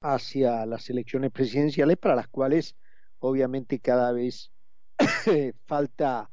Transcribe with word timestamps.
hacia 0.00 0.64
las 0.64 0.88
elecciones 0.88 1.30
presidenciales 1.30 1.98
para 1.98 2.16
las 2.16 2.28
cuales 2.28 2.74
obviamente 3.18 3.80
cada 3.80 4.12
vez 4.12 4.50
falta 5.66 6.30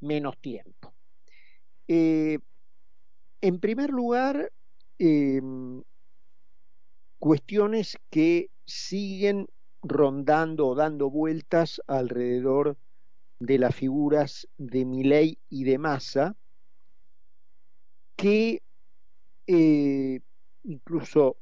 menos 0.00 0.38
tiempo. 0.38 0.94
Eh, 1.88 2.38
en 3.42 3.60
primer 3.60 3.90
lugar, 3.90 4.50
em, 4.98 5.82
cuestiones 7.18 7.98
que 8.10 8.50
siguen 8.64 9.48
rondando 9.82 10.68
o 10.68 10.74
dando 10.74 11.10
vueltas 11.10 11.82
alrededor 11.86 12.78
de 13.38 13.58
las 13.58 13.74
figuras 13.74 14.48
de 14.56 14.84
Milei 14.86 15.38
y 15.50 15.64
de 15.64 15.78
Massa, 15.78 16.34
que 18.16 18.62
eh, 19.46 20.20
incluso 20.64 21.36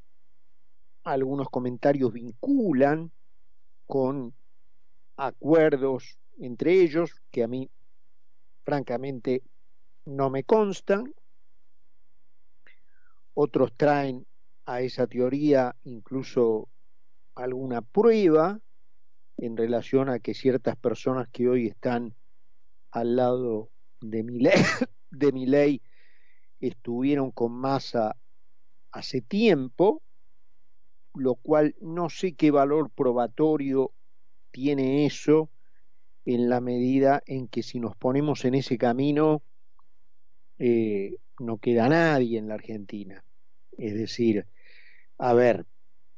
algunos 1.05 1.48
comentarios 1.50 2.12
vinculan 2.12 3.12
con 3.86 4.35
acuerdos 5.17 6.18
entre 6.39 6.81
ellos 6.81 7.22
que 7.31 7.45
a 7.45 7.49
mí 7.49 7.71
francamente 8.64 9.43
no 10.04 10.31
me 10.31 10.45
constan. 10.45 11.14
Otros 13.35 13.72
traen 13.76 14.26
a 14.67 14.81
esa 14.81 15.07
teoría 15.07 15.76
incluso 15.85 16.68
alguna 17.34 17.82
prueba 17.82 18.61
en 19.36 19.57
relación 19.57 20.09
a 20.09 20.21
que 20.21 20.34
ciertas 20.34 20.76
personas 20.76 21.29
que 21.31 21.48
hoy 21.48 21.67
están 21.67 22.14
al 22.90 23.17
lado 23.17 23.71
de 24.00 24.23
mi 24.23 24.39
ley, 24.39 24.53
de 25.11 25.32
mi 25.32 25.46
ley 25.46 25.82
estuvieron 26.61 27.31
con 27.32 27.53
masa 27.53 28.17
hace 28.93 29.21
tiempo, 29.21 30.03
lo 31.14 31.36
cual 31.36 31.75
no 31.81 32.11
sé 32.11 32.34
qué 32.34 32.50
valor 32.50 32.91
probatorio 32.91 33.92
tiene 34.50 35.06
eso 35.06 35.51
en 36.25 36.48
la 36.48 36.61
medida 36.61 37.23
en 37.27 37.48
que 37.48 37.62
si 37.62 37.81
nos 37.81 37.97
ponemos 37.97 38.45
en 38.45 38.55
ese 38.55 38.79
camino 38.79 39.43
eh, 40.59 41.17
no 41.39 41.59
queda 41.59 41.89
nadie 41.89 42.39
en 42.39 42.48
la 42.48 42.55
Argentina. 42.55 43.25
Es 43.77 43.95
decir, 43.95 44.47
a 45.19 45.34
ver, 45.34 45.67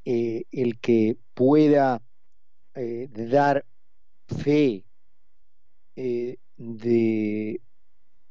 eh, 0.04 0.44
el 0.50 0.78
que 0.78 1.16
pueda 1.34 2.02
eh, 2.74 3.08
dar 3.10 3.64
fe 4.28 4.84
de 6.56 7.60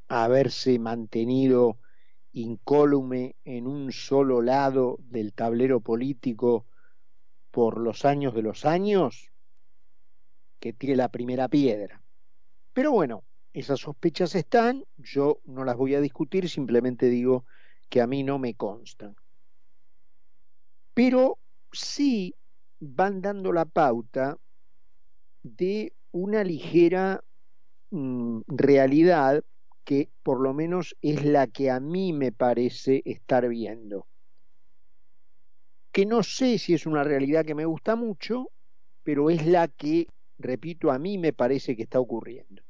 haberse 0.08 0.78
mantenido 0.78 1.78
incólume 2.36 3.34
en 3.44 3.66
un 3.66 3.92
solo 3.92 4.42
lado 4.42 4.98
del 5.00 5.32
tablero 5.32 5.80
político 5.80 6.66
por 7.50 7.78
los 7.78 8.04
años 8.04 8.34
de 8.34 8.42
los 8.42 8.66
años, 8.66 9.32
que 10.60 10.74
tire 10.74 10.96
la 10.96 11.08
primera 11.08 11.48
piedra. 11.48 12.02
Pero 12.74 12.92
bueno, 12.92 13.24
esas 13.54 13.80
sospechas 13.80 14.34
están, 14.34 14.84
yo 14.98 15.40
no 15.46 15.64
las 15.64 15.76
voy 15.78 15.94
a 15.94 16.00
discutir, 16.02 16.50
simplemente 16.50 17.08
digo 17.08 17.46
que 17.88 18.02
a 18.02 18.06
mí 18.06 18.22
no 18.22 18.38
me 18.38 18.54
constan. 18.54 19.16
Pero 20.92 21.38
sí 21.72 22.34
van 22.80 23.22
dando 23.22 23.50
la 23.50 23.64
pauta 23.64 24.36
de 25.42 25.94
una 26.12 26.44
ligera 26.44 27.24
mm, 27.90 28.40
realidad 28.46 29.42
que 29.86 30.10
por 30.24 30.40
lo 30.40 30.52
menos 30.52 30.96
es 31.00 31.24
la 31.24 31.46
que 31.46 31.70
a 31.70 31.78
mí 31.78 32.12
me 32.12 32.32
parece 32.32 33.02
estar 33.04 33.48
viendo. 33.48 34.08
Que 35.92 36.04
no 36.04 36.24
sé 36.24 36.58
si 36.58 36.74
es 36.74 36.86
una 36.86 37.04
realidad 37.04 37.44
que 37.44 37.54
me 37.54 37.66
gusta 37.66 37.94
mucho, 37.94 38.50
pero 39.04 39.30
es 39.30 39.46
la 39.46 39.68
que, 39.68 40.08
repito, 40.38 40.90
a 40.90 40.98
mí 40.98 41.18
me 41.18 41.32
parece 41.32 41.76
que 41.76 41.84
está 41.84 42.00
ocurriendo. 42.00 42.64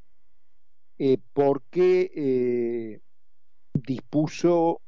eh, 0.98 1.18
porque 1.34 2.12
eh, 2.16 3.02
dispuso 3.74 4.82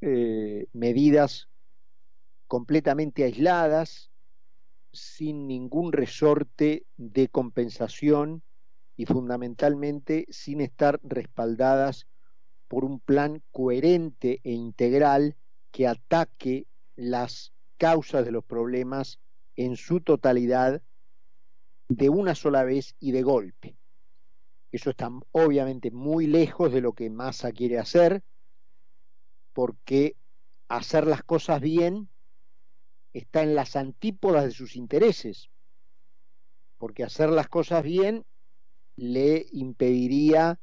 eh, 0.00 0.66
medidas 0.72 1.48
completamente 2.46 3.24
aisladas, 3.24 4.10
sin 4.92 5.46
ningún 5.46 5.92
resorte 5.92 6.84
de 6.96 7.28
compensación 7.28 8.42
y 8.96 9.06
fundamentalmente 9.06 10.26
sin 10.30 10.60
estar 10.60 11.00
respaldadas 11.02 12.06
por 12.70 12.84
un 12.84 13.00
plan 13.00 13.42
coherente 13.50 14.40
e 14.44 14.52
integral 14.52 15.34
que 15.72 15.88
ataque 15.88 16.68
las 16.94 17.52
causas 17.78 18.24
de 18.24 18.30
los 18.30 18.44
problemas 18.44 19.18
en 19.56 19.74
su 19.74 20.00
totalidad 20.00 20.80
de 21.88 22.08
una 22.10 22.36
sola 22.36 22.62
vez 22.62 22.94
y 23.00 23.10
de 23.10 23.24
golpe. 23.24 23.76
Eso 24.70 24.90
está 24.90 25.10
obviamente 25.32 25.90
muy 25.90 26.28
lejos 26.28 26.72
de 26.72 26.80
lo 26.80 26.92
que 26.92 27.10
Massa 27.10 27.50
quiere 27.50 27.76
hacer, 27.76 28.22
porque 29.52 30.14
hacer 30.68 31.08
las 31.08 31.24
cosas 31.24 31.60
bien 31.60 32.08
está 33.12 33.42
en 33.42 33.56
las 33.56 33.74
antípodas 33.74 34.44
de 34.44 34.52
sus 34.52 34.76
intereses, 34.76 35.50
porque 36.78 37.02
hacer 37.02 37.30
las 37.30 37.48
cosas 37.48 37.82
bien 37.82 38.24
le 38.94 39.48
impediría 39.50 40.60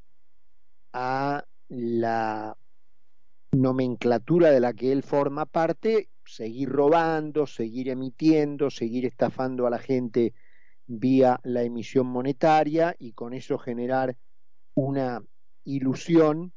a 0.93 1.43
la 1.69 2.57
nomenclatura 3.51 4.51
de 4.51 4.59
la 4.59 4.73
que 4.73 4.91
él 4.91 5.03
forma 5.03 5.45
parte, 5.45 6.09
seguir 6.25 6.69
robando, 6.69 7.47
seguir 7.47 7.89
emitiendo, 7.89 8.69
seguir 8.69 9.05
estafando 9.05 9.65
a 9.65 9.69
la 9.69 9.79
gente 9.79 10.33
vía 10.85 11.39
la 11.43 11.63
emisión 11.63 12.07
monetaria 12.07 12.95
y 12.97 13.13
con 13.13 13.33
eso 13.33 13.57
generar 13.57 14.17
una 14.73 15.23
ilusión 15.63 16.53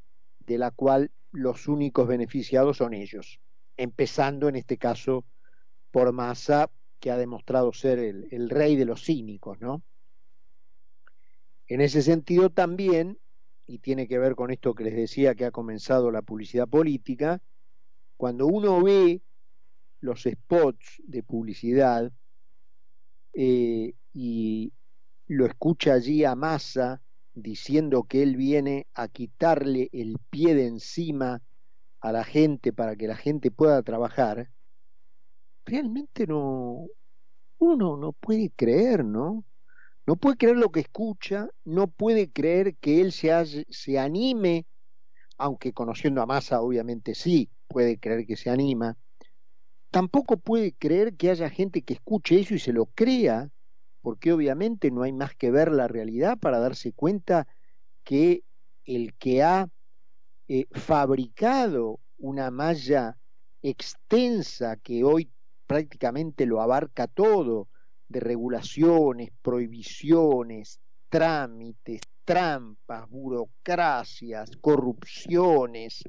de 0.47 0.59
la 0.59 0.71
cual 0.71 1.11
los 1.33 1.69
únicos 1.69 2.07
beneficiados 2.07 2.79
son 2.79 2.95
ellos, 2.95 3.41
empezando 3.77 4.49
en 4.49 4.57
este 4.57 4.79
caso 4.79 5.25
por 5.91 6.13
Massa, 6.13 6.71
que 7.01 7.11
ha 7.11 7.17
demostrado 7.17 7.73
ser 7.73 7.99
el, 7.99 8.51
rey 8.51 8.77
de 8.77 8.85
los 8.85 9.05
cínicos, 9.05 9.61
¿no? 9.61 9.83
En 11.67 11.81
ese 11.81 12.03
sentido 12.03 12.51
también 12.51 13.19
y 13.71 13.79
tiene 13.79 14.09
que 14.09 14.19
ver 14.19 14.35
con 14.35 14.51
esto 14.51 14.75
que 14.75 14.83
les 14.83 14.97
decía 14.97 15.37
que 15.37 15.45
ha 15.45 15.53
comenzado 15.53 16.11
la 16.11 16.23
publicidad 16.23 16.67
política, 16.67 17.41
cuando 18.17 18.49
uno 18.49 18.83
ve 18.83 19.23
los 20.01 20.25
spots 20.25 21.01
de 21.05 21.23
publicidad 21.23 22.11
eh, 23.33 23.95
y 24.13 24.73
lo 25.29 25.47
escucha 25.47 25.93
allí 25.93 26.25
a 26.25 26.35
Massa 26.35 27.01
diciendo 27.33 28.03
que 28.03 28.25
él 28.25 28.35
viene 28.35 28.89
a 28.93 29.07
quitarle 29.07 29.89
el 29.93 30.17
pie 30.31 30.57
de 30.57 30.67
encima 30.67 31.41
a 32.01 32.11
la 32.11 32.25
gente 32.25 32.73
para 32.73 32.97
que 32.97 33.07
la 33.07 33.17
gente 33.17 33.53
pueda 33.53 33.81
trabajar, 33.85 34.51
realmente 35.65 36.27
no, 36.27 36.89
uno 37.59 37.97
no 37.97 38.13
puede 38.15 38.51
creer, 38.51 39.05
¿no? 39.05 39.45
No 40.11 40.17
puede 40.17 40.37
creer 40.39 40.57
lo 40.57 40.73
que 40.73 40.81
escucha, 40.81 41.49
no 41.65 41.87
puede 41.87 42.33
creer 42.33 42.75
que 42.79 43.01
él 43.01 43.13
se, 43.13 43.65
se 43.69 43.97
anime, 43.97 44.67
aunque 45.39 45.73
conociendo 45.73 46.21
a 46.21 46.27
Massa 46.27 46.63
obviamente 46.63 47.15
sí, 47.15 47.49
puede 47.69 47.97
creer 48.01 48.27
que 48.27 48.35
se 48.35 48.51
anima, 48.51 48.99
tampoco 49.93 50.37
puede 50.37 50.73
creer 50.73 51.15
que 51.15 51.31
haya 51.31 51.49
gente 51.49 51.83
que 51.83 51.95
escuche 51.95 52.41
eso 52.41 52.55
y 52.55 52.59
se 52.59 52.73
lo 52.73 52.87
crea, 52.87 53.53
porque 54.01 54.33
obviamente 54.33 54.91
no 54.91 55.05
hay 55.05 55.13
más 55.13 55.37
que 55.37 55.53
ver 55.53 55.71
la 55.71 55.87
realidad 55.87 56.39
para 56.41 56.59
darse 56.59 56.93
cuenta 56.93 57.47
que 58.03 58.43
el 58.87 59.15
que 59.15 59.45
ha 59.45 59.69
eh, 60.49 60.67
fabricado 60.73 62.01
una 62.19 62.51
malla 62.51 63.17
extensa 63.63 64.75
que 64.75 65.05
hoy 65.05 65.31
prácticamente 65.69 66.47
lo 66.47 66.61
abarca 66.61 67.07
todo, 67.07 67.69
de 68.11 68.21
regulaciones, 68.21 69.31
prohibiciones, 69.41 70.81
trámites, 71.09 72.01
trampas, 72.25 73.09
burocracias, 73.09 74.51
corrupciones, 74.61 76.03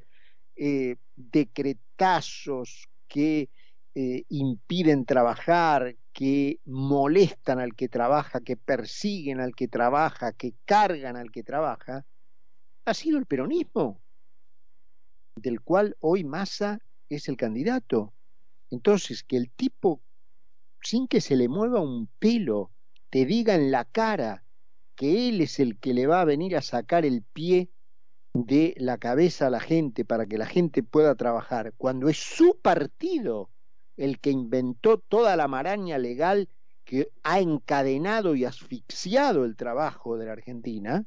eh, 0.56 0.98
decretazos 1.16 2.90
que 3.08 3.50
eh, 3.94 4.24
impiden 4.30 5.06
trabajar, 5.06 5.96
que 6.12 6.60
molestan 6.66 7.60
al 7.60 7.76
que 7.76 7.88
trabaja, 7.88 8.42
que 8.42 8.58
persiguen 8.58 9.40
al 9.40 9.54
que 9.56 9.68
trabaja, 9.68 10.34
que 10.34 10.56
cargan 10.66 11.18
al 11.18 11.32
que 11.32 11.44
trabaja, 11.44 12.06
ha 12.86 12.94
sido 12.96 13.20
el 13.20 13.28
peronismo, 13.28 14.02
del 15.36 15.62
cual 15.62 15.96
hoy 16.00 16.24
Massa 16.24 16.80
es 17.10 17.30
el 17.30 17.38
candidato. 17.38 18.12
Entonces, 18.72 19.24
que 19.24 19.38
el 19.38 19.52
tipo, 19.52 20.02
sin 20.82 21.08
que 21.08 21.22
se 21.22 21.36
le 21.36 21.48
mueva 21.48 21.82
un 21.82 22.08
pelo, 22.20 22.72
te 23.10 23.26
diga 23.26 23.56
en 23.56 23.72
la 23.72 23.86
cara 23.86 24.44
que 24.96 25.30
él 25.30 25.42
es 25.42 25.60
el 25.60 25.78
que 25.78 25.94
le 25.94 26.08
va 26.08 26.22
a 26.22 26.26
venir 26.26 26.56
a 26.56 26.62
sacar 26.62 27.06
el 27.06 27.24
pie 27.24 27.70
de 28.34 28.74
la 28.78 28.98
cabeza 28.98 29.48
a 29.48 29.50
la 29.50 29.60
gente 29.60 30.06
para 30.06 30.26
que 30.26 30.38
la 30.38 30.46
gente 30.46 30.84
pueda 30.84 31.16
trabajar, 31.16 31.74
cuando 31.78 32.08
es 32.08 32.18
su 32.18 32.60
partido 32.62 33.50
el 33.98 34.20
que 34.20 34.32
inventó 34.32 34.98
toda 34.98 35.36
la 35.36 35.48
maraña 35.48 35.98
legal 35.98 36.50
que 36.86 37.10
ha 37.24 37.40
encadenado 37.40 38.36
y 38.36 38.46
asfixiado 38.46 39.46
el 39.46 39.56
trabajo 39.56 40.18
de 40.18 40.26
la 40.26 40.34
Argentina, 40.34 41.06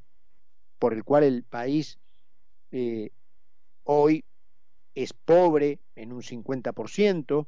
por 0.78 0.92
el 0.92 1.02
cual 1.04 1.24
el 1.24 1.42
país 1.42 1.98
eh, 2.70 3.10
hoy 3.84 4.24
es 4.94 5.12
pobre 5.12 5.80
en 5.96 6.12
un 6.12 6.22
50%, 6.22 7.46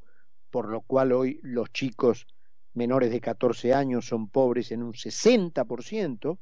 por 0.57 0.69
lo 0.69 0.81
cual 0.81 1.11
hoy 1.11 1.39
los 1.43 1.71
chicos 1.71 2.25
menores 2.73 3.11
de 3.11 3.21
14 3.21 3.75
años 3.75 4.07
son 4.07 4.27
pobres 4.27 4.71
en 4.71 4.81
un 4.81 4.93
60%, 4.93 6.39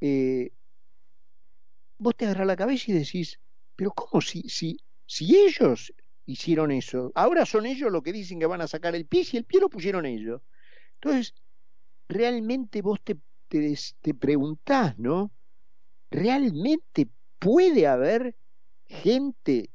eh, 0.00 0.50
vos 1.98 2.16
te 2.16 2.24
agarras 2.24 2.46
la 2.46 2.56
cabeza 2.56 2.90
y 2.90 2.94
decís, 2.94 3.38
pero 3.76 3.90
¿cómo 3.90 4.22
si, 4.22 4.48
si, 4.48 4.78
si 5.04 5.36
ellos 5.36 5.92
hicieron 6.24 6.70
eso. 6.70 7.12
Ahora 7.14 7.44
son 7.44 7.66
ellos 7.66 7.92
los 7.92 8.02
que 8.02 8.14
dicen 8.14 8.40
que 8.40 8.46
van 8.46 8.62
a 8.62 8.66
sacar 8.66 8.94
el 8.94 9.04
pie, 9.04 9.26
y 9.30 9.36
el 9.36 9.44
pie 9.44 9.60
lo 9.60 9.68
pusieron 9.68 10.06
ellos. 10.06 10.40
Entonces, 10.94 11.34
realmente 12.08 12.80
vos 12.80 12.98
te, 13.04 13.18
te, 13.48 13.78
te 14.00 14.14
preguntás, 14.14 14.98
¿no? 14.98 15.30
¿Realmente 16.10 17.10
puede 17.38 17.86
haber 17.86 18.36
gente 18.86 19.68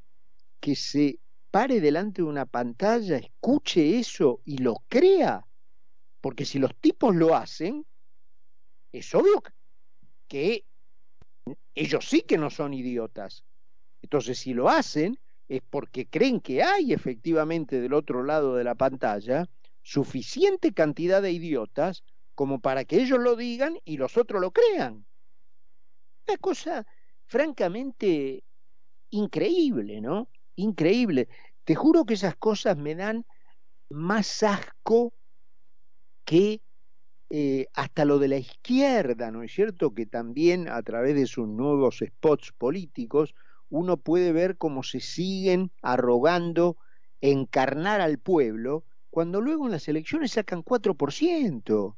que 0.60 0.76
se 0.76 1.20
pare 1.52 1.80
delante 1.82 2.22
de 2.22 2.28
una 2.28 2.46
pantalla, 2.46 3.18
escuche 3.18 4.00
eso 4.00 4.42
y 4.46 4.58
lo 4.58 4.76
crea? 4.88 5.46
Porque 6.22 6.46
si 6.46 6.60
los 6.60 6.76
tipos 6.76 7.16
lo 7.16 7.36
hacen, 7.36 7.86
es 8.92 9.14
obvio 9.16 9.42
que 10.28 10.66
ellos 11.76 12.08
sí 12.08 12.22
que 12.22 12.38
no 12.38 12.50
son 12.50 12.74
idiotas. 12.74 13.44
Entonces, 14.02 14.40
si 14.40 14.54
lo 14.54 14.70
hacen, 14.70 15.20
es 15.48 15.62
porque 15.70 16.08
creen 16.08 16.42
que 16.42 16.64
hay 16.64 16.94
efectivamente 16.94 17.80
del 17.80 17.94
otro 17.94 18.24
lado 18.24 18.56
de 18.56 18.64
la 18.64 18.76
pantalla 18.76 19.48
suficiente 19.82 20.74
cantidad 20.74 21.22
de 21.22 21.32
idiotas 21.32 22.04
como 22.36 22.60
para 22.60 22.84
que 22.86 22.98
ellos 22.98 23.20
lo 23.20 23.36
digan 23.36 23.80
y 23.86 23.98
los 23.98 24.18
otros 24.18 24.42
lo 24.42 24.52
crean. 24.52 25.06
Una 26.28 26.38
cosa 26.38 26.86
francamente 27.26 28.44
increíble, 29.10 30.02
¿no? 30.02 30.30
Increíble. 30.58 31.30
Te 31.64 31.76
juro 31.76 32.06
que 32.06 32.16
esas 32.16 32.36
cosas 32.36 32.78
me 32.78 32.96
dan 32.96 33.26
más 33.90 34.44
asco 34.44 35.14
que 36.26 36.62
eh, 37.30 37.68
hasta 37.74 38.06
lo 38.06 38.20
de 38.20 38.30
la 38.30 38.38
izquierda, 38.38 39.32
¿no 39.32 39.44
es 39.44 39.54
cierto? 39.54 39.94
Que 39.94 40.06
también 40.06 40.70
a 40.70 40.82
través 40.84 41.16
de 41.16 41.28
sus 41.28 41.48
nuevos 41.48 42.00
spots 42.06 42.54
políticos 42.58 43.36
uno 43.70 43.98
puede 43.98 44.32
ver 44.32 44.58
cómo 44.58 44.84
se 44.84 45.00
siguen 45.00 45.72
arrogando 45.82 46.78
encarnar 47.22 48.02
al 48.02 48.18
pueblo, 48.20 48.86
cuando 49.10 49.42
luego 49.42 49.66
en 49.66 49.72
las 49.74 49.88
elecciones 49.88 50.32
sacan 50.32 50.64
4%. 50.64 51.98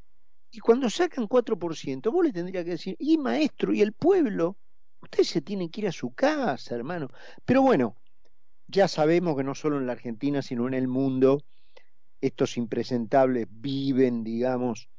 Y 0.52 0.60
cuando 0.60 0.90
sacan 0.90 1.28
4%, 1.28 2.12
vos 2.12 2.26
le 2.26 2.34
tendría 2.34 2.64
que 2.64 2.72
decir, 2.72 2.96
y 3.00 3.18
maestro, 3.20 3.74
y 3.74 3.82
el 3.82 3.94
pueblo, 3.94 4.58
usted 5.02 5.24
se 5.24 5.42
tiene 5.42 5.70
que 5.70 5.82
ir 5.82 5.88
a 5.88 5.92
su 5.92 6.12
casa, 6.14 6.76
hermano. 6.76 7.10
Pero 7.46 7.62
bueno, 7.62 7.98
ya 8.70 8.88
sabemos 8.88 9.36
que 9.36 9.44
no 9.44 9.56
solo 9.56 9.78
en 9.78 9.86
la 9.86 9.94
Argentina, 9.94 10.42
sino 10.42 10.68
en 10.68 10.74
el 10.74 10.88
mundo, 10.88 11.44
estos 12.22 12.58
impresentables 12.58 13.48
viven, 13.50 14.24
digamos, 14.24 14.90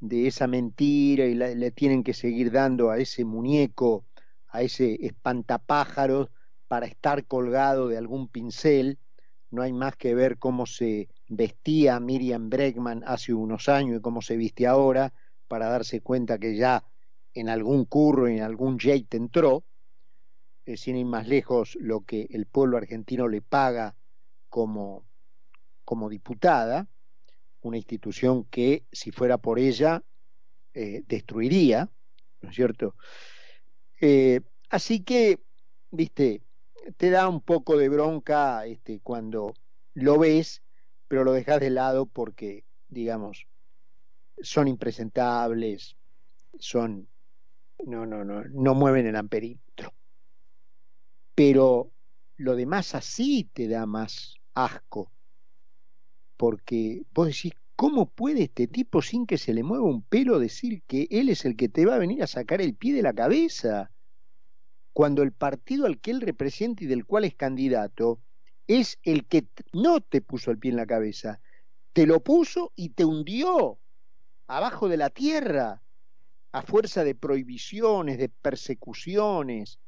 de 0.00 0.26
esa 0.26 0.46
mentira 0.46 1.26
y 1.26 1.34
le 1.34 1.70
tienen 1.70 2.02
que 2.02 2.14
seguir 2.14 2.50
dando 2.50 2.90
a 2.90 2.98
ese 2.98 3.24
muñeco 3.24 4.04
a 4.52 4.62
ese 4.62 4.98
espantapájaros 5.04 6.30
para 6.68 6.86
estar 6.86 7.26
colgado 7.26 7.88
de 7.88 7.96
algún 7.96 8.28
pincel. 8.28 8.98
No 9.50 9.62
hay 9.62 9.72
más 9.72 9.96
que 9.96 10.14
ver 10.14 10.38
cómo 10.38 10.66
se 10.66 11.08
vestía 11.28 11.98
Miriam 12.00 12.48
Bregman 12.50 13.02
hace 13.06 13.34
unos 13.34 13.68
años 13.68 13.98
y 13.98 14.02
cómo 14.02 14.22
se 14.22 14.36
viste 14.36 14.66
ahora 14.66 15.12
para 15.48 15.68
darse 15.68 16.00
cuenta 16.00 16.38
que 16.38 16.56
ya 16.56 16.84
en 17.34 17.48
algún 17.48 17.86
curro 17.86 18.28
en 18.28 18.42
algún 18.42 18.78
jet 18.78 19.12
entró, 19.14 19.64
eh, 20.64 20.76
sin 20.76 20.96
ir 20.96 21.06
más 21.06 21.26
lejos 21.26 21.76
lo 21.80 22.02
que 22.02 22.28
el 22.30 22.46
pueblo 22.46 22.76
argentino 22.76 23.28
le 23.28 23.42
paga 23.42 23.96
como, 24.48 25.04
como 25.84 26.08
diputada, 26.08 26.88
una 27.62 27.76
institución 27.76 28.44
que 28.44 28.84
si 28.92 29.10
fuera 29.10 29.38
por 29.38 29.58
ella 29.58 30.02
eh, 30.74 31.02
destruiría, 31.06 31.90
¿no 32.40 32.50
es 32.50 32.56
cierto? 32.56 32.94
Eh, 34.00 34.40
así 34.68 35.02
que, 35.04 35.40
viste, 35.90 36.42
te 36.96 37.10
da 37.10 37.28
un 37.28 37.40
poco 37.40 37.76
de 37.76 37.88
bronca 37.88 38.66
este, 38.66 39.00
cuando 39.00 39.54
lo 39.94 40.18
ves, 40.18 40.62
pero 41.08 41.24
lo 41.24 41.32
dejas 41.32 41.60
de 41.60 41.70
lado 41.70 42.06
porque, 42.06 42.64
digamos, 42.88 43.46
son 44.40 44.66
impresentables, 44.66 45.96
son, 46.58 47.08
no, 47.86 48.06
no, 48.06 48.24
no, 48.24 48.44
no 48.44 48.74
mueven 48.74 49.06
el 49.06 49.16
amperímetro. 49.16 49.71
Pero 51.44 51.90
lo 52.36 52.54
demás 52.54 52.94
así 52.94 53.50
te 53.52 53.66
da 53.66 53.84
más 53.84 54.36
asco, 54.54 55.10
porque 56.36 57.02
vos 57.12 57.26
decís, 57.26 57.52
¿Cómo 57.74 58.06
puede 58.06 58.44
este 58.44 58.68
tipo, 58.68 59.02
sin 59.02 59.26
que 59.26 59.38
se 59.38 59.52
le 59.52 59.64
mueva 59.64 59.86
un 59.86 60.04
pelo, 60.04 60.38
decir 60.38 60.84
que 60.86 61.08
él 61.10 61.28
es 61.30 61.44
el 61.44 61.56
que 61.56 61.68
te 61.68 61.84
va 61.84 61.96
a 61.96 61.98
venir 61.98 62.22
a 62.22 62.28
sacar 62.28 62.60
el 62.60 62.76
pie 62.76 62.94
de 62.94 63.02
la 63.02 63.12
cabeza? 63.12 63.90
Cuando 64.92 65.24
el 65.24 65.32
partido 65.32 65.86
al 65.86 65.98
que 66.00 66.12
él 66.12 66.20
representa 66.20 66.84
y 66.84 66.86
del 66.86 67.04
cual 67.04 67.24
es 67.24 67.34
candidato 67.34 68.20
es 68.68 69.00
el 69.02 69.26
que 69.26 69.48
no 69.72 70.00
te 70.00 70.20
puso 70.20 70.52
el 70.52 70.58
pie 70.60 70.70
en 70.70 70.76
la 70.76 70.86
cabeza, 70.86 71.40
te 71.92 72.06
lo 72.06 72.22
puso 72.22 72.70
y 72.76 72.90
te 72.90 73.04
hundió 73.04 73.80
abajo 74.46 74.88
de 74.88 74.96
la 74.96 75.10
tierra 75.10 75.82
a 76.52 76.62
fuerza 76.62 77.02
de 77.02 77.16
prohibiciones, 77.16 78.16
de 78.16 78.28
persecuciones, 78.28 79.80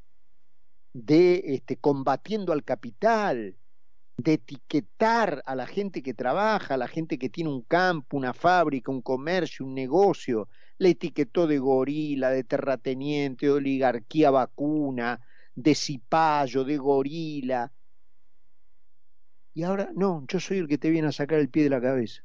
de 0.95 1.41
este, 1.55 1.75
combatiendo 1.75 2.53
al 2.53 2.63
capital, 2.63 3.57
de 4.15 4.33
etiquetar 4.33 5.43
a 5.45 5.53
la 5.53 5.67
gente 5.67 6.01
que 6.01 6.13
trabaja, 6.13 6.75
a 6.75 6.77
la 6.77 6.87
gente 6.87 7.19
que 7.19 7.29
tiene 7.29 7.49
un 7.49 7.63
campo, 7.63 8.15
una 8.15 8.33
fábrica, 8.33 8.93
un 8.93 9.01
comercio, 9.01 9.65
un 9.65 9.73
negocio, 9.73 10.47
le 10.77 10.91
etiquetó 10.91 11.47
de 11.47 11.59
gorila, 11.59 12.29
de 12.29 12.45
terrateniente, 12.45 13.47
de 13.47 13.51
oligarquía 13.51 14.31
vacuna, 14.31 15.19
de 15.53 15.75
cipayo, 15.75 16.63
de 16.63 16.77
gorila. 16.77 17.73
Y 19.53 19.63
ahora, 19.63 19.89
no, 19.93 20.23
yo 20.29 20.39
soy 20.39 20.59
el 20.59 20.69
que 20.69 20.77
te 20.77 20.89
viene 20.89 21.09
a 21.09 21.11
sacar 21.11 21.39
el 21.39 21.49
pie 21.49 21.63
de 21.63 21.71
la 21.71 21.81
cabeza. 21.81 22.23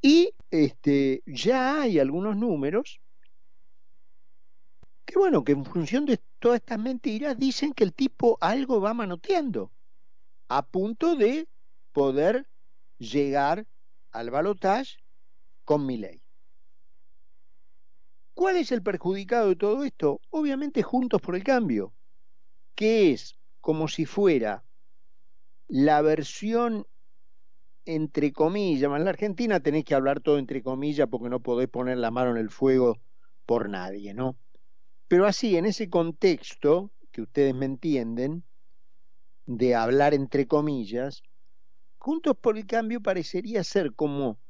Y 0.00 0.34
este, 0.52 1.24
ya 1.26 1.82
hay 1.82 1.98
algunos 1.98 2.36
números 2.36 3.00
que 5.04 5.18
bueno, 5.18 5.44
que 5.44 5.52
en 5.52 5.64
función 5.64 6.06
de 6.06 6.20
todas 6.38 6.60
estas 6.60 6.78
mentiras 6.78 7.38
dicen 7.38 7.72
que 7.72 7.84
el 7.84 7.92
tipo 7.92 8.38
algo 8.40 8.80
va 8.80 8.94
manoteando, 8.94 9.70
a 10.48 10.66
punto 10.66 11.16
de 11.16 11.48
poder 11.92 12.48
llegar 12.98 13.66
al 14.12 14.30
balotaje 14.30 14.98
con 15.64 15.86
mi 15.86 15.96
ley. 15.96 16.22
¿Cuál 18.34 18.56
es 18.56 18.72
el 18.72 18.82
perjudicado 18.82 19.48
de 19.48 19.56
todo 19.56 19.84
esto? 19.84 20.20
Obviamente 20.30 20.82
Juntos 20.82 21.20
por 21.20 21.36
el 21.36 21.44
Cambio, 21.44 21.94
que 22.74 23.12
es 23.12 23.38
como 23.60 23.88
si 23.88 24.06
fuera 24.06 24.64
la 25.68 26.02
versión 26.02 26.86
entre 27.86 28.32
comillas, 28.32 28.90
en 28.90 29.04
la 29.04 29.10
Argentina 29.10 29.60
tenéis 29.60 29.84
que 29.84 29.94
hablar 29.94 30.20
todo 30.20 30.38
entre 30.38 30.62
comillas 30.62 31.08
porque 31.10 31.28
no 31.28 31.40
podéis 31.40 31.68
poner 31.68 31.98
la 31.98 32.10
mano 32.10 32.30
en 32.30 32.38
el 32.38 32.50
fuego 32.50 32.98
por 33.46 33.68
nadie, 33.68 34.14
¿no? 34.14 34.36
Pero 35.14 35.26
así, 35.28 35.56
en 35.56 35.64
ese 35.64 35.88
contexto, 35.88 36.90
que 37.12 37.22
ustedes 37.22 37.54
me 37.54 37.66
entienden, 37.66 38.42
de 39.46 39.76
hablar 39.76 40.12
entre 40.12 40.48
comillas, 40.48 41.22
Juntos 41.98 42.36
por 42.36 42.58
el 42.58 42.66
Cambio 42.66 43.00
parecería 43.00 43.62
ser 43.62 43.94
como 43.94 44.40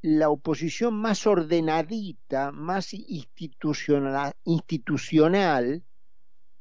la 0.00 0.30
oposición 0.30 0.94
más 0.94 1.26
ordenadita, 1.26 2.52
más 2.52 2.94
institucional, 2.94 4.32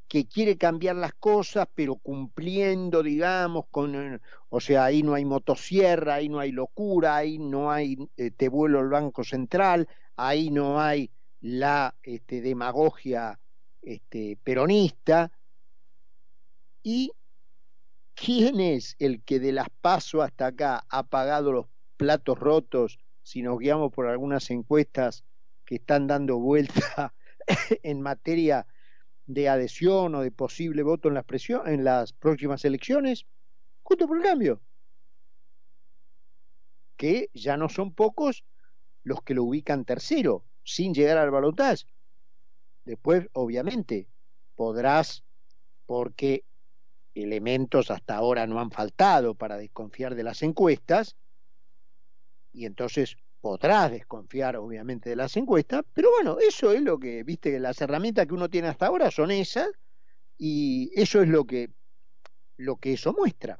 que 0.09 0.27
quiere 0.27 0.57
cambiar 0.57 0.97
las 0.97 1.13
cosas, 1.13 1.69
pero 1.73 1.95
cumpliendo, 1.95 3.01
digamos, 3.01 3.67
con, 3.71 4.21
o 4.49 4.59
sea, 4.59 4.83
ahí 4.83 5.03
no 5.03 5.13
hay 5.13 5.23
motosierra, 5.23 6.15
ahí 6.15 6.27
no 6.27 6.39
hay 6.39 6.51
locura, 6.51 7.15
ahí 7.15 7.37
no 7.37 7.71
hay 7.71 7.95
eh, 8.17 8.31
te 8.31 8.49
vuelo 8.49 8.81
el 8.81 8.89
Banco 8.89 9.23
Central, 9.23 9.87
ahí 10.17 10.51
no 10.51 10.81
hay 10.81 11.09
la 11.45 11.95
este, 12.01 12.41
demagogia 12.41 13.39
este, 13.83 14.35
peronista. 14.43 15.31
¿Y 16.81 17.11
quién 18.15 18.59
es 18.59 18.95
el 18.97 19.21
que 19.21 19.39
de 19.39 19.51
las 19.51 19.69
paso 19.69 20.23
hasta 20.23 20.47
acá 20.47 20.83
ha 20.89 21.03
pagado 21.03 21.51
los 21.51 21.67
platos 21.97 22.39
rotos 22.39 22.97
si 23.21 23.43
nos 23.43 23.59
guiamos 23.59 23.93
por 23.93 24.07
algunas 24.07 24.49
encuestas 24.49 25.23
que 25.65 25.75
están 25.75 26.07
dando 26.07 26.39
vuelta 26.39 27.13
en 27.83 28.01
materia 28.01 28.65
de 29.27 29.47
adhesión 29.47 30.15
o 30.15 30.21
de 30.21 30.31
posible 30.31 30.81
voto 30.81 31.09
en 31.09 31.13
las, 31.13 31.25
en 31.67 31.83
las 31.83 32.11
próximas 32.13 32.65
elecciones, 32.65 33.27
junto 33.83 34.07
por 34.07 34.17
el 34.17 34.23
cambio. 34.23 34.61
Que 36.97 37.29
ya 37.35 37.55
no 37.55 37.69
son 37.69 37.93
pocos 37.93 38.43
los 39.03 39.21
que 39.21 39.35
lo 39.35 39.43
ubican 39.43 39.85
tercero, 39.85 40.43
sin 40.65 40.93
llegar 40.93 41.17
al 41.17 41.31
balotaje. 41.31 41.85
Después, 42.83 43.29
obviamente, 43.33 44.07
podrás, 44.55 45.23
porque 45.85 46.43
elementos 47.13 47.91
hasta 47.91 48.15
ahora 48.15 48.45
no 48.45 48.59
han 48.59 48.71
faltado 48.71 49.35
para 49.35 49.57
desconfiar 49.57 50.15
de 50.15 50.23
las 50.23 50.43
encuestas, 50.43 51.15
y 52.51 52.65
entonces 52.65 53.15
podrás 53.41 53.91
desconfiar 53.91 54.55
obviamente 54.57 55.09
de 55.09 55.15
las 55.15 55.37
encuestas, 55.37 55.83
pero 55.93 56.09
bueno, 56.11 56.39
eso 56.39 56.71
es 56.71 56.81
lo 56.81 56.99
que, 56.99 57.23
viste, 57.23 57.59
las 57.59 57.79
herramientas 57.79 58.25
que 58.27 58.33
uno 58.33 58.49
tiene 58.49 58.67
hasta 58.67 58.87
ahora 58.87 59.11
son 59.11 59.31
esas 59.31 59.69
y 60.37 60.91
eso 60.99 61.21
es 61.21 61.29
lo 61.29 61.45
que, 61.45 61.69
lo 62.57 62.77
que 62.77 62.93
eso 62.93 63.13
muestra. 63.13 63.59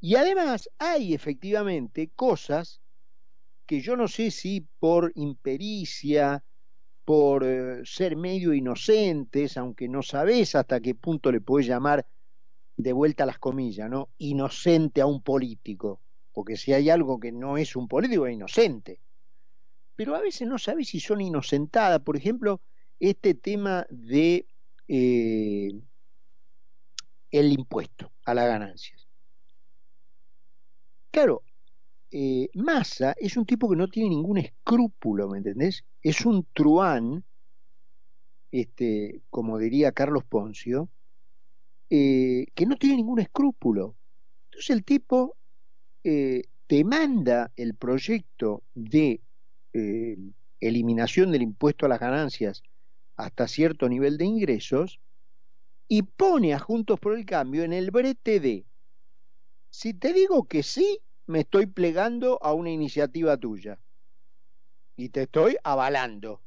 Y 0.00 0.14
además 0.14 0.70
hay 0.78 1.14
efectivamente 1.14 2.10
cosas 2.14 2.80
que 3.66 3.80
yo 3.80 3.96
no 3.96 4.08
sé 4.08 4.30
si 4.30 4.66
por 4.78 5.12
impericia, 5.16 6.44
por 7.04 7.44
eh, 7.44 7.80
ser 7.84 8.16
medio 8.16 8.54
inocentes, 8.54 9.56
aunque 9.56 9.88
no 9.88 10.02
sabes 10.02 10.54
hasta 10.54 10.80
qué 10.80 10.94
punto 10.94 11.30
le 11.30 11.40
puedes 11.40 11.66
llamar 11.66 12.06
de 12.76 12.92
vuelta 12.92 13.26
las 13.26 13.38
comillas, 13.38 13.90
¿no? 13.90 14.10
Inocente 14.18 15.00
a 15.00 15.06
un 15.06 15.22
político 15.22 16.00
porque 16.36 16.58
si 16.58 16.74
hay 16.74 16.90
algo 16.90 17.18
que 17.18 17.32
no 17.32 17.56
es 17.56 17.76
un 17.76 17.88
político 17.88 18.26
es 18.26 18.34
inocente. 18.34 19.00
Pero 19.94 20.14
a 20.14 20.20
veces 20.20 20.46
no 20.46 20.58
sabes 20.58 20.88
si 20.88 21.00
son 21.00 21.22
inocentadas. 21.22 22.00
Por 22.00 22.14
ejemplo, 22.14 22.60
este 23.00 23.32
tema 23.32 23.86
de 23.88 24.46
eh, 24.86 25.80
el 27.30 27.52
impuesto 27.52 28.12
a 28.26 28.34
las 28.34 28.48
ganancias. 28.48 29.08
Claro, 31.10 31.42
eh, 32.18 32.48
Massa 32.54 33.14
es 33.18 33.36
un 33.36 33.44
tipo 33.44 33.68
que 33.68 33.76
no 33.76 33.88
tiene 33.88 34.08
ningún 34.08 34.38
escrúpulo, 34.38 35.28
¿me 35.28 35.36
entendés? 35.36 35.84
Es 36.00 36.24
un 36.24 36.46
truán, 36.54 37.22
este, 38.50 39.20
como 39.28 39.58
diría 39.58 39.92
Carlos 39.92 40.24
Poncio, 40.24 40.88
eh, 41.90 42.46
que 42.54 42.64
no 42.64 42.76
tiene 42.76 42.96
ningún 42.96 43.20
escrúpulo. 43.20 43.96
Entonces 44.46 44.70
el 44.70 44.82
tipo 44.82 45.36
eh, 46.04 46.44
te 46.66 46.84
manda 46.84 47.52
el 47.54 47.74
proyecto 47.74 48.62
de 48.74 49.20
eliminación 50.58 51.30
del 51.32 51.42
impuesto 51.42 51.84
a 51.84 51.90
las 51.90 52.00
ganancias 52.00 52.62
hasta 53.16 53.46
cierto 53.46 53.90
nivel 53.90 54.16
de 54.16 54.24
ingresos 54.24 55.00
y 55.86 56.00
pone 56.00 56.54
a 56.54 56.58
Juntos 56.58 56.98
por 56.98 57.14
el 57.14 57.26
Cambio 57.26 57.62
en 57.62 57.74
el 57.74 57.90
brete 57.90 58.40
de, 58.40 58.64
si 59.68 59.92
te 59.92 60.14
digo 60.14 60.44
que 60.48 60.62
sí, 60.62 61.02
me 61.26 61.40
estoy 61.40 61.66
plegando 61.66 62.38
a 62.42 62.52
una 62.52 62.70
iniciativa 62.70 63.36
tuya 63.36 63.78
y 64.96 65.10
te 65.10 65.22
estoy 65.22 65.56
avalando. 65.62 66.40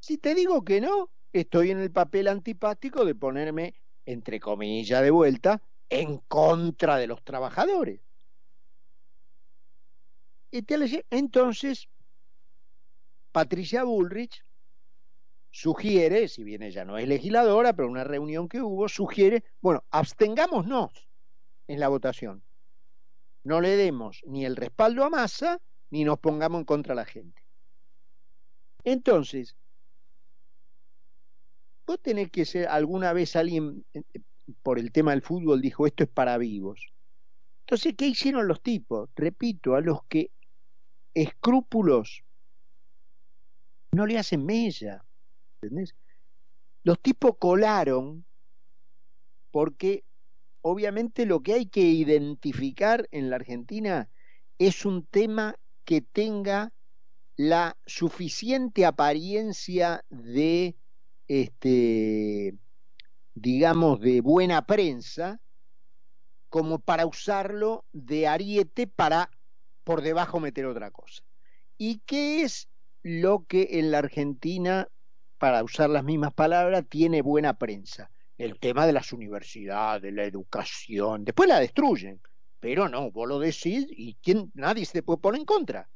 Si 0.00 0.18
te 0.18 0.34
digo 0.34 0.64
que 0.64 0.80
no, 0.80 1.10
estoy 1.32 1.70
en 1.70 1.78
el 1.78 1.92
papel 1.92 2.28
antipático 2.28 3.04
de 3.04 3.14
ponerme, 3.14 3.74
entre 4.06 4.40
comillas, 4.40 5.02
de 5.02 5.10
vuelta, 5.10 5.62
en 5.88 6.18
contra 6.28 6.96
de 6.96 7.06
los 7.06 7.22
trabajadores. 7.22 8.00
Entonces, 10.50 11.88
Patricia 13.30 13.84
Bullrich 13.84 14.44
sugiere, 15.50 16.28
si 16.28 16.42
bien 16.42 16.62
ella 16.62 16.84
no 16.84 16.98
es 16.98 17.06
legisladora, 17.06 17.72
pero 17.72 17.88
una 17.88 18.04
reunión 18.04 18.48
que 18.48 18.60
hubo, 18.60 18.88
sugiere, 18.88 19.44
bueno, 19.60 19.84
abstengámonos 19.90 21.08
en 21.68 21.78
la 21.78 21.88
votación. 21.88 22.42
No 23.50 23.60
le 23.60 23.76
demos 23.76 24.22
ni 24.28 24.44
el 24.44 24.54
respaldo 24.54 25.02
a 25.02 25.10
Massa, 25.10 25.60
ni 25.90 26.04
nos 26.04 26.20
pongamos 26.20 26.60
en 26.60 26.64
contra 26.64 26.94
de 26.94 27.00
la 27.00 27.04
gente. 27.04 27.42
Entonces, 28.84 29.56
vos 31.84 31.98
tenés 32.00 32.30
que 32.30 32.44
ser, 32.44 32.68
alguna 32.68 33.12
vez 33.12 33.34
alguien 33.34 33.84
por 34.62 34.78
el 34.78 34.92
tema 34.92 35.10
del 35.10 35.22
fútbol 35.22 35.60
dijo, 35.60 35.84
esto 35.84 36.04
es 36.04 36.08
para 36.08 36.38
vivos. 36.38 36.92
Entonces, 37.62 37.96
¿qué 37.98 38.06
hicieron 38.06 38.46
los 38.46 38.62
tipos? 38.62 39.10
Repito, 39.16 39.74
a 39.74 39.80
los 39.80 40.04
que 40.04 40.30
escrúpulos 41.12 42.22
no 43.90 44.06
le 44.06 44.16
hacen 44.16 44.46
mella. 44.46 45.04
¿entendés? 45.60 45.96
Los 46.84 47.00
tipos 47.00 47.32
colaron 47.36 48.24
porque 49.50 50.04
obviamente 50.62 51.26
lo 51.26 51.42
que 51.42 51.54
hay 51.54 51.66
que 51.66 51.80
identificar 51.80 53.08
en 53.10 53.30
la 53.30 53.36
Argentina 53.36 54.08
es 54.58 54.84
un 54.84 55.06
tema 55.06 55.56
que 55.84 56.00
tenga 56.00 56.72
la 57.36 57.76
suficiente 57.86 58.84
apariencia 58.84 60.04
de 60.10 60.76
este 61.28 62.54
digamos 63.34 64.00
de 64.00 64.20
buena 64.20 64.66
prensa 64.66 65.40
como 66.50 66.80
para 66.80 67.06
usarlo 67.06 67.84
de 67.92 68.26
ariete 68.26 68.86
para 68.86 69.30
por 69.84 70.02
debajo 70.02 70.40
meter 70.40 70.66
otra 70.66 70.90
cosa. 70.90 71.22
¿Y 71.78 72.00
qué 72.00 72.42
es 72.42 72.68
lo 73.02 73.46
que 73.46 73.68
en 73.72 73.90
la 73.90 73.98
Argentina, 73.98 74.88
para 75.38 75.64
usar 75.64 75.88
las 75.88 76.04
mismas 76.04 76.34
palabras, 76.34 76.84
tiene 76.88 77.22
buena 77.22 77.54
prensa? 77.54 78.10
El 78.40 78.58
tema 78.58 78.86
de 78.86 78.94
las 78.94 79.12
universidades, 79.12 80.10
la 80.14 80.24
educación, 80.24 81.26
después 81.26 81.46
la 81.46 81.60
destruyen, 81.60 82.22
pero 82.58 82.88
no, 82.88 83.10
vos 83.10 83.28
lo 83.28 83.38
decís 83.38 83.86
y 83.90 84.16
¿quién, 84.22 84.50
nadie 84.54 84.86
se 84.86 85.02
puede 85.02 85.18
poner 85.18 85.40
en 85.40 85.44
contra. 85.44 85.90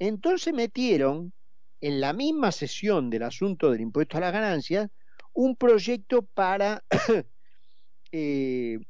Entonces 0.00 0.52
metieron 0.52 1.32
en 1.80 2.00
la 2.00 2.12
misma 2.12 2.50
sesión 2.50 3.08
del 3.08 3.22
asunto 3.22 3.70
del 3.70 3.82
impuesto 3.82 4.16
a 4.16 4.20
las 4.20 4.32
ganancias 4.32 4.90
un 5.32 5.54
proyecto 5.54 6.22
para 6.22 6.82
eh, 8.10 8.80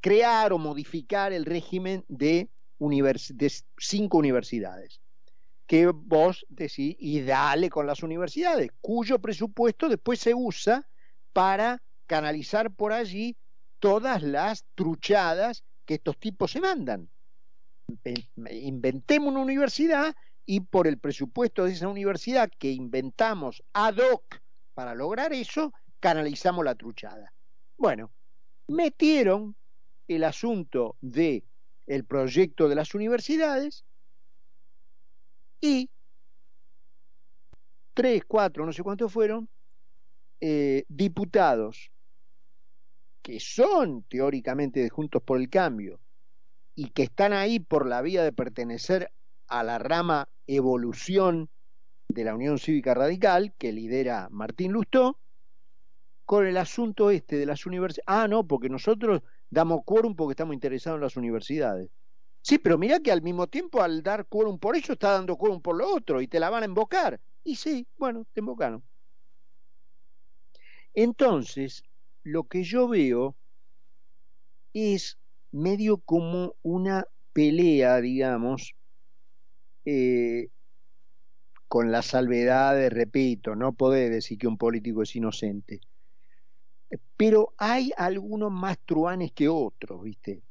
crear 0.00 0.54
o 0.54 0.58
modificar 0.58 1.34
el 1.34 1.44
régimen 1.44 2.06
de 2.08 2.48
de 2.78 3.52
cinco 3.76 4.16
universidades 4.16 5.00
que 5.66 5.88
vos 5.88 6.46
decís 6.48 6.96
y 6.98 7.20
dale 7.20 7.68
con 7.68 7.86
las 7.86 8.02
universidades, 8.02 8.70
cuyo 8.80 9.18
presupuesto 9.18 9.90
después 9.90 10.20
se 10.20 10.32
usa 10.34 10.88
para 11.34 11.82
canalizar 12.06 12.70
por 12.70 12.92
allí 12.92 13.36
todas 13.78 14.22
las 14.22 14.64
truchadas 14.74 15.64
que 15.84 15.94
estos 15.94 16.18
tipos 16.18 16.52
se 16.52 16.60
mandan. 16.60 17.08
Inventemos 18.50 19.30
una 19.32 19.40
universidad 19.40 20.14
y 20.44 20.60
por 20.60 20.86
el 20.86 20.98
presupuesto 20.98 21.64
de 21.64 21.72
esa 21.72 21.88
universidad 21.88 22.50
que 22.58 22.70
inventamos 22.70 23.62
ad 23.72 23.96
hoc 23.98 24.40
para 24.74 24.94
lograr 24.94 25.32
eso, 25.32 25.72
canalizamos 26.00 26.64
la 26.64 26.74
truchada. 26.74 27.32
Bueno, 27.76 28.10
metieron 28.68 29.56
el 30.08 30.24
asunto 30.24 30.96
de 31.00 31.44
el 31.86 32.04
proyecto 32.04 32.68
de 32.68 32.74
las 32.74 32.94
universidades 32.94 33.84
y 35.60 35.88
tres, 37.94 38.24
cuatro, 38.26 38.66
no 38.66 38.72
sé 38.72 38.82
cuántos 38.82 39.12
fueron, 39.12 39.48
eh, 40.40 40.84
diputados 40.88 41.90
que 43.26 43.40
son 43.40 44.04
teóricamente 44.04 44.78
de 44.78 44.88
Juntos 44.88 45.20
por 45.20 45.40
el 45.40 45.50
Cambio 45.50 45.98
y 46.76 46.90
que 46.90 47.02
están 47.02 47.32
ahí 47.32 47.58
por 47.58 47.84
la 47.84 48.00
vía 48.00 48.22
de 48.22 48.30
pertenecer 48.30 49.10
a 49.48 49.64
la 49.64 49.80
rama 49.80 50.28
evolución 50.46 51.50
de 52.06 52.22
la 52.22 52.36
Unión 52.36 52.60
Cívica 52.60 52.94
Radical, 52.94 53.52
que 53.58 53.72
lidera 53.72 54.28
Martín 54.30 54.70
Lustó, 54.70 55.18
con 56.24 56.46
el 56.46 56.56
asunto 56.56 57.10
este 57.10 57.34
de 57.34 57.46
las 57.46 57.66
universidades. 57.66 58.04
Ah, 58.06 58.28
no, 58.28 58.46
porque 58.46 58.68
nosotros 58.68 59.22
damos 59.50 59.80
quórum 59.84 60.14
porque 60.14 60.34
estamos 60.34 60.54
interesados 60.54 60.98
en 60.98 61.02
las 61.02 61.16
universidades. 61.16 61.90
Sí, 62.42 62.58
pero 62.58 62.78
mira 62.78 63.00
que 63.00 63.10
al 63.10 63.22
mismo 63.22 63.48
tiempo 63.48 63.82
al 63.82 64.04
dar 64.04 64.26
quórum 64.26 64.60
por 64.60 64.76
ello 64.76 64.92
está 64.92 65.10
dando 65.10 65.36
quórum 65.36 65.60
por 65.60 65.76
lo 65.76 65.92
otro 65.92 66.20
y 66.20 66.28
te 66.28 66.38
la 66.38 66.48
van 66.48 66.62
a 66.62 66.66
invocar. 66.66 67.20
Y 67.42 67.56
sí, 67.56 67.88
bueno, 67.98 68.24
te 68.32 68.38
invocaron. 68.38 68.84
Entonces, 70.94 71.82
lo 72.26 72.48
que 72.48 72.64
yo 72.64 72.88
veo 72.88 73.36
es 74.72 75.16
medio 75.52 75.98
como 75.98 76.56
una 76.62 77.06
pelea, 77.32 78.00
digamos, 78.00 78.74
eh, 79.84 80.48
con 81.68 81.92
la 81.92 82.02
salvedad 82.02 82.74
de, 82.74 82.90
repito, 82.90 83.54
no 83.54 83.74
podés 83.74 84.10
decir 84.10 84.38
que 84.38 84.48
un 84.48 84.58
político 84.58 85.02
es 85.02 85.14
inocente, 85.14 85.80
pero 87.16 87.54
hay 87.58 87.92
algunos 87.96 88.50
más 88.50 88.76
truanes 88.84 89.30
que 89.30 89.48
otros, 89.48 90.02
¿viste? 90.02 90.42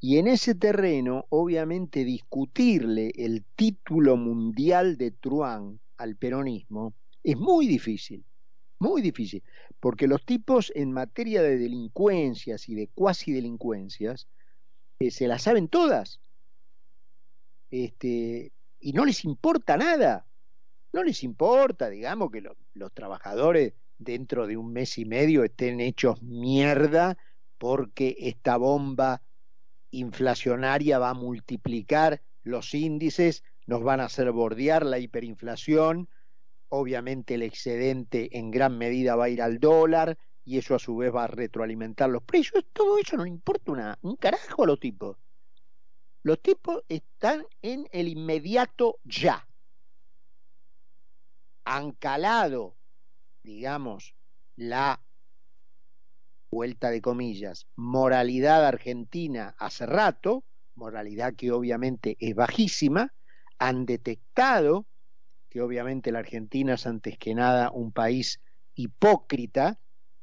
Y 0.00 0.16
en 0.16 0.26
ese 0.26 0.54
terreno, 0.54 1.26
obviamente, 1.28 2.06
discutirle 2.06 3.12
el 3.14 3.44
título 3.56 4.16
mundial 4.16 4.96
de 4.96 5.10
truán 5.10 5.80
al 5.98 6.16
peronismo 6.16 6.94
es 7.22 7.36
muy 7.36 7.66
difícil, 7.66 8.24
muy 8.80 9.02
difícil, 9.02 9.42
porque 9.78 10.08
los 10.08 10.24
tipos 10.24 10.72
en 10.74 10.92
materia 10.92 11.42
de 11.42 11.58
delincuencias 11.58 12.68
y 12.68 12.74
de 12.74 12.88
cuasi 12.88 13.30
delincuencias 13.32 14.26
eh, 14.98 15.10
se 15.10 15.28
las 15.28 15.42
saben 15.42 15.68
todas. 15.68 16.20
Este, 17.70 18.52
y 18.80 18.92
no 18.92 19.04
les 19.04 19.24
importa 19.24 19.76
nada. 19.76 20.26
No 20.92 21.04
les 21.04 21.22
importa, 21.22 21.88
digamos, 21.88 22.32
que 22.32 22.42
los 22.74 22.92
trabajadores 22.92 23.74
dentro 23.98 24.46
de 24.46 24.56
un 24.56 24.72
mes 24.72 24.98
y 24.98 25.04
medio 25.04 25.44
estén 25.44 25.78
hechos 25.78 26.20
mierda 26.22 27.16
porque 27.58 28.16
esta 28.18 28.56
bomba 28.56 29.22
inflacionaria 29.90 30.98
va 30.98 31.10
a 31.10 31.14
multiplicar 31.14 32.22
los 32.42 32.74
índices, 32.74 33.44
nos 33.66 33.82
van 33.82 34.00
a 34.00 34.06
hacer 34.06 34.32
bordear 34.32 34.84
la 34.86 34.98
hiperinflación, 34.98 36.08
obviamente 36.70 37.34
el 37.34 37.42
excedente 37.42 38.36
en 38.38 38.50
gran 38.50 38.78
medida 38.78 39.16
va 39.16 39.24
a 39.24 39.28
ir 39.28 39.42
al 39.42 39.60
dólar 39.60 40.18
y 40.44 40.58
eso 40.58 40.74
a 40.74 40.78
su 40.78 40.96
vez 40.96 41.14
va 41.14 41.24
a 41.24 41.28
retroalimentar 41.28 42.08
los 42.08 42.22
precios. 42.22 42.64
Todo 42.72 42.98
eso 42.98 43.16
no 43.16 43.24
le 43.24 43.30
importa 43.30 43.98
un 44.02 44.16
carajo 44.16 44.64
a 44.64 44.66
los 44.66 44.80
tipos. 44.80 45.16
Los 46.22 46.40
tipos 46.42 46.82
están 46.88 47.44
en 47.62 47.86
el 47.92 48.08
inmediato 48.08 48.98
ya. 49.04 49.46
Han 51.64 51.92
calado, 51.92 52.76
digamos, 53.42 54.14
la 54.56 55.02
vuelta 56.50 56.90
de 56.90 57.00
comillas, 57.00 57.66
moralidad 57.76 58.66
argentina 58.66 59.54
hace 59.58 59.86
rato, 59.86 60.44
moralidad 60.74 61.34
que 61.34 61.52
obviamente 61.52 62.16
es 62.18 62.34
bajísima, 62.34 63.12
han 63.58 63.86
detectado 63.86 64.86
que 65.50 65.60
obviamente 65.60 66.12
la 66.12 66.20
Argentina 66.20 66.74
es 66.74 66.86
antes 66.86 67.18
que 67.18 67.34
nada 67.34 67.70
un 67.72 67.90
país 67.90 68.40
hipócrita 68.76 69.78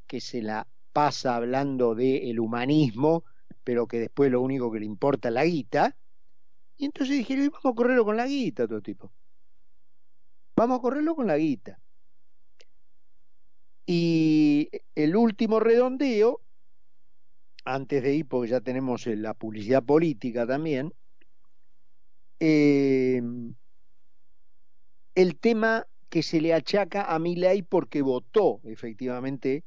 que 0.07 0.21
se 0.21 0.41
la 0.41 0.65
pasa 0.93 1.35
hablando 1.35 1.93
del 1.93 2.29
el 2.29 2.39
humanismo, 2.39 3.25
pero 3.63 3.87
que 3.87 3.99
después 3.99 4.31
lo 4.31 4.41
único 4.41 4.71
que 4.71 4.79
le 4.79 4.85
importa 4.85 5.27
es 5.27 5.33
la 5.33 5.43
guita. 5.43 5.95
Y 6.77 6.85
entonces 6.85 7.17
dijeron, 7.17 7.49
vamos 7.51 7.65
a 7.65 7.75
correrlo 7.75 8.05
con 8.05 8.15
la 8.15 8.25
guita, 8.25 8.67
todo 8.67 8.81
tipo. 8.81 9.11
Vamos 10.55 10.79
a 10.79 10.81
correrlo 10.81 11.13
con 11.13 11.27
la 11.27 11.37
guita. 11.37 11.77
Y 13.85 14.69
el 14.95 15.15
último 15.15 15.59
redondeo, 15.59 16.41
antes 17.65 18.01
de 18.01 18.15
ir, 18.15 18.27
porque 18.27 18.51
ya 18.51 18.61
tenemos 18.61 19.05
la 19.07 19.33
publicidad 19.33 19.83
política 19.83 20.47
también, 20.47 20.93
eh, 22.39 23.21
el 25.17 25.39
tema 25.39 25.87
que 26.09 26.21
se 26.21 26.39
le 26.39 26.53
achaca 26.53 27.11
a 27.11 27.17
Milei 27.17 27.63
porque 27.63 28.03
votó 28.03 28.61
efectivamente 28.65 29.63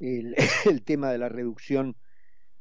el, 0.00 0.34
el, 0.66 0.82
tema 0.82 1.12
de 1.12 1.18
la 1.18 1.28
reducción 1.28 1.96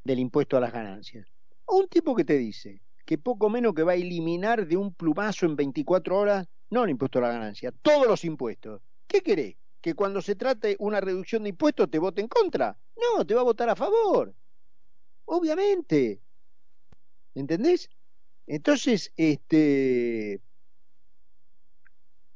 del 0.03 0.19
impuesto 0.19 0.55
a 0.55 0.59
las 0.59 0.71
ganancias. 0.71 1.27
Un 1.67 1.87
tipo 1.87 2.15
que 2.15 2.23
te 2.23 2.37
dice 2.37 2.81
que 3.03 3.17
poco 3.17 3.49
menos 3.49 3.73
que 3.73 3.81
va 3.81 3.93
a 3.93 3.95
eliminar 3.95 4.67
de 4.67 4.77
un 4.77 4.93
plumazo 4.93 5.47
en 5.47 5.55
24 5.55 6.15
horas, 6.15 6.47
no 6.69 6.83
el 6.83 6.91
impuesto 6.91 7.17
a 7.17 7.23
la 7.23 7.29
ganancia, 7.29 7.71
todos 7.81 8.05
los 8.05 8.23
impuestos. 8.23 8.79
¿Qué 9.07 9.21
querés? 9.21 9.55
¿Que 9.81 9.95
cuando 9.95 10.21
se 10.21 10.35
trate 10.35 10.75
una 10.77 11.01
reducción 11.01 11.41
de 11.41 11.49
impuestos 11.49 11.89
te 11.89 11.97
vote 11.97 12.21
en 12.21 12.27
contra? 12.27 12.77
No, 12.95 13.25
te 13.25 13.33
va 13.33 13.41
a 13.41 13.45
votar 13.45 13.71
a 13.71 13.75
favor. 13.75 14.35
Obviamente. 15.25 16.21
¿Entendés? 17.33 17.89
Entonces, 18.45 19.11
este, 19.17 20.41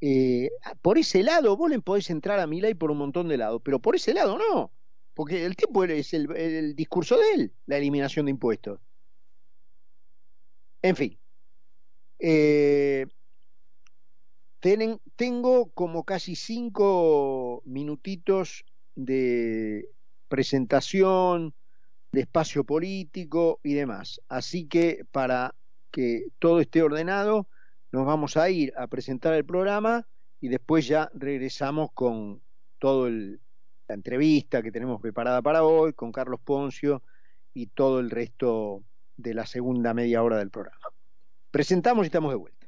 eh, 0.06 0.52
por 0.82 0.98
ese 0.98 1.24
lado 1.24 1.56
vos 1.56 1.70
le 1.70 1.80
podés 1.80 2.10
entrar 2.10 2.38
a 2.42 2.46
Milay 2.46 2.74
por 2.74 2.92
un 2.92 2.98
montón 2.98 3.30
de 3.30 3.38
lados, 3.38 3.62
pero 3.64 3.80
por 3.80 3.96
ese 3.96 4.14
lado 4.14 4.38
no, 4.38 4.70
porque 5.14 5.46
el 5.46 5.56
tiempo 5.56 5.86
es 5.86 6.14
el, 6.14 6.76
discurso 6.76 7.18
de 7.18 7.32
él, 7.34 7.54
la 7.68 7.78
eliminación 7.78 8.26
de 8.26 8.32
impuestos. 8.32 8.82
En 10.82 10.98
fin, 10.98 11.18
eh, 12.20 13.06
tengo 15.16 15.72
como 15.72 16.04
casi 16.04 16.36
cinco 16.36 17.64
minutitos 17.64 18.66
de 18.96 19.88
presentación, 20.28 21.54
de 22.12 22.22
espacio 22.22 22.66
político 22.66 23.62
y 23.64 23.74
demás. 23.74 24.20
Así 24.28 24.66
que 24.66 25.06
para 25.14 25.56
que 25.92 26.26
todo 26.40 26.60
esté 26.60 26.84
ordenado, 26.84 27.48
nos 27.94 28.06
vamos 28.08 28.36
a 28.38 28.50
ir 28.50 28.74
a 28.76 28.88
presentar 28.88 29.36
el 29.36 29.46
programa 29.46 30.06
y 30.42 30.50
después 30.50 30.88
ya 30.88 31.12
regresamos 31.14 31.92
con 31.94 32.42
toda 32.80 33.10
la 33.10 33.96
entrevista 33.96 34.64
que 34.64 34.72
tenemos 34.72 35.00
preparada 35.00 35.42
para 35.42 35.64
hoy, 35.64 35.94
con 35.94 36.12
Carlos 36.12 36.40
Poncio 36.44 37.04
y 37.54 37.68
todo 37.68 38.00
el 38.00 38.10
resto 38.10 38.82
de 39.16 39.36
la 39.36 39.46
segunda 39.46 39.94
media 39.94 40.24
hora 40.24 40.40
del 40.40 40.50
programa. 40.50 40.88
Presentamos 41.52 42.04
y 42.04 42.08
estamos 42.08 42.32
de 42.32 42.38
vuelta. 42.38 42.68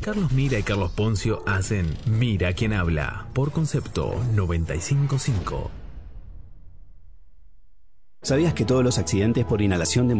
Carlos 0.00 0.30
Mira 0.30 0.58
y 0.58 0.62
Carlos 0.62 0.92
Poncio 0.92 1.42
hacen 1.46 1.86
Mira 2.06 2.52
quien 2.52 2.72
habla 2.72 3.26
por 3.34 3.50
concepto 3.50 4.14
955. 4.34 5.70
¿Sabías 8.22 8.54
que 8.54 8.64
todos 8.64 8.82
los 8.82 8.98
accidentes 8.98 9.44
por 9.44 9.62
inhalación 9.62 10.08
de 10.08 10.16